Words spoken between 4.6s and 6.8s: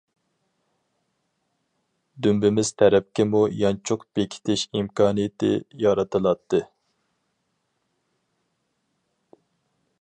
ئىمكانىيىتى يارىتىلاتتى.